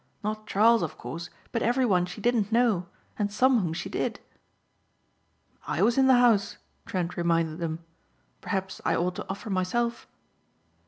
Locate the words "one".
1.85-2.07